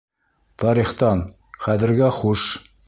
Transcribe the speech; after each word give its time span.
Тарихтан: 0.63 1.23
Хәҙергә 1.67 2.13
хуш. 2.21 2.49